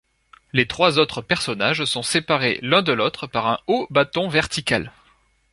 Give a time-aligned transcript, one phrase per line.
[0.51, 4.91] Les trois autres personnages sont séparés l'un de l'autre par un haut bâton vertical.